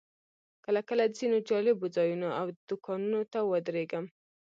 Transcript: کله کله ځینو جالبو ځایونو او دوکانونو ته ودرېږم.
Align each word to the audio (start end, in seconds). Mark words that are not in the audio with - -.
کله 0.65 0.81
کله 0.89 1.03
ځینو 1.17 1.37
جالبو 1.49 1.87
ځایونو 1.95 2.29
او 2.39 2.45
دوکانونو 2.69 3.19
ته 3.31 3.39
ودرېږم. 3.51 4.05